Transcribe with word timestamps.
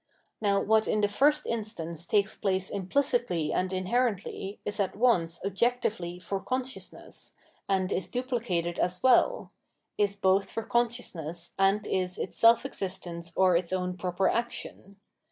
Now 0.41 0.59
what 0.59 0.87
in 0.87 1.01
the 1.01 1.07
first 1.07 1.45
iustance 1.45 2.07
takes 2.09 2.35
place 2.35 2.71
implicitly 2.71 3.53
and 3.53 3.71
inherently 3.71 4.59
is 4.65 4.79
at 4.79 4.95
once 4.95 5.39
objectively 5.45 6.17
for 6.17 6.39
consciousness, 6.41 7.33
and 7.69 7.91
is 7.91 8.09
duphcated 8.09 8.79
as 8.79 9.03
well— 9.03 9.51
is 9.99 10.15
both 10.15 10.49
for 10.49 10.63
consciousness 10.63 11.53
and 11.59 11.85
is 11.85 12.17
its 12.17 12.35
self 12.35 12.65
existence 12.65 13.31
or 13.35 13.55
its 13.55 13.71
own 13.71 13.95
proper 13.95 14.27
action. 14.27 14.95